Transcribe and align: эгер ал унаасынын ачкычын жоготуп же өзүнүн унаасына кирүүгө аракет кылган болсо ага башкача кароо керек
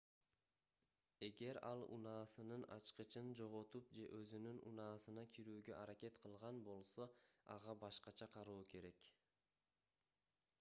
эгер 1.25 1.57
ал 1.71 1.83
унаасынын 1.97 2.63
ачкычын 2.77 3.29
жоготуп 3.41 3.91
же 3.99 4.07
өзүнүн 4.21 4.63
унаасына 4.71 5.27
кирүүгө 5.35 5.77
аракет 5.83 6.19
кылган 6.25 6.63
болсо 6.71 7.07
ага 7.59 7.77
башкача 7.85 8.29
кароо 8.39 8.59
керек 8.75 9.05